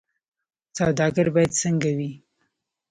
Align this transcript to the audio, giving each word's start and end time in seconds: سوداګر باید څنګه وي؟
سوداګر 0.77 1.27
باید 1.35 1.51
څنګه 1.61 1.89
وي؟ 1.97 2.11